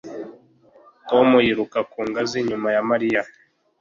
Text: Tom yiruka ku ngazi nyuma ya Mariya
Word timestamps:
Tom 1.09 1.27
yiruka 1.45 1.79
ku 1.91 1.99
ngazi 2.07 2.37
nyuma 2.49 2.67
ya 2.75 2.81
Mariya 2.89 3.21